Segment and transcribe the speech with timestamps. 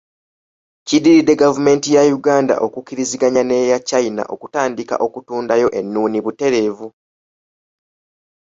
[0.87, 3.59] Kiddiridde gavumenti ya Uganda okukkiriziganya ne
[3.89, 6.87] China okutandika okutundayo ennuuni butereevu.